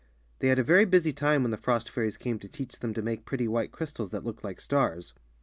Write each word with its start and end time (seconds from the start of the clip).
They 0.39 0.47
had 0.47 0.57
a 0.57 0.63
very 0.63 0.85
busy 0.85 1.13
time 1.13 1.43
when 1.43 1.51
the 1.51 1.57
frost 1.57 1.87
fairies 1.87 2.17
came 2.17 2.39
to 2.39 2.47
teach 2.47 2.79
them 2.79 2.91
to 2.95 3.03
make 3.03 3.23
pretty 3.23 3.47
white 3.47 3.71
crystals 3.71 4.09
that 4.09 4.25
looked 4.25 4.43
like 4.43 4.59
stars. 4.59 5.13